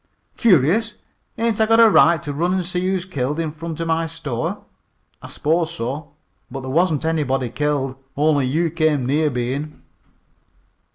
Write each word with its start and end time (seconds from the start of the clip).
"Curious! 0.35 0.95
Ain't 1.37 1.61
I 1.61 1.67
got 1.67 1.79
a 1.79 1.87
right 1.87 2.23
to 2.23 2.33
run 2.33 2.55
an' 2.55 2.63
see 2.63 2.81
who's 2.87 3.05
killed 3.05 3.39
in 3.39 3.51
front 3.51 3.79
of 3.81 3.87
my 3.87 4.07
store?" 4.07 4.65
"I 5.21 5.27
s'pose 5.27 5.75
so. 5.75 6.13
But 6.49 6.61
there 6.61 6.71
wasn't 6.71 7.05
anybody 7.05 7.49
killed; 7.51 7.97
only 8.17 8.47
you 8.47 8.71
came 8.71 9.05
near 9.05 9.29
being." 9.29 9.83